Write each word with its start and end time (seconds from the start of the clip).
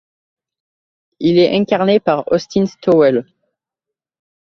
Il 1.19 1.37
est 1.37 1.55
incarné 1.55 1.99
par 1.99 2.27
Austin 2.31 2.65
Stowell. 2.65 3.23